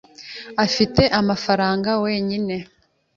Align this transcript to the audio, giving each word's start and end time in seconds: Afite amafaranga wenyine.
Afite 0.65 1.01
amafaranga 1.19 1.89
wenyine. 2.03 2.55